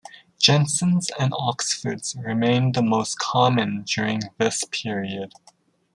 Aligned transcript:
Jensens 0.39 1.11
and 1.19 1.31
Oxfords 1.37 2.15
remained 2.19 2.73
the 2.73 2.81
most 2.81 3.19
common 3.19 3.83
during 3.83 4.21
this 4.39 4.63
period. 4.71 5.31